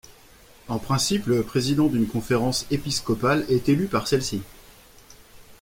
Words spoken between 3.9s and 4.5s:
celle-ci.